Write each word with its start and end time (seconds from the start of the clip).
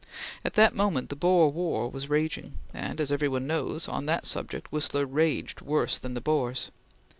At 0.43 0.55
that 0.55 0.73
moment 0.75 1.09
the 1.09 1.15
Boer 1.15 1.51
War 1.51 1.87
was 1.87 2.09
raging, 2.09 2.57
and, 2.73 2.99
as 2.99 3.11
every 3.11 3.29
one 3.29 3.45
knows, 3.45 3.87
on 3.87 4.07
that 4.07 4.25
subject 4.25 4.71
Whistler 4.71 5.05
raged 5.05 5.61
worse 5.61 5.99
than 5.99 6.15
the 6.15 6.21
Boers. 6.21 6.71